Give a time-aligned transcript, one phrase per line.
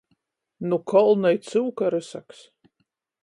[0.67, 2.39] Nu kolna i cyuka rysaks!